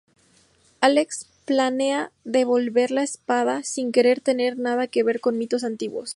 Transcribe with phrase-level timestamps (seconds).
[0.79, 6.09] Alex planea devolver la espada, sin querer tener nada que ver con mitos antiguos.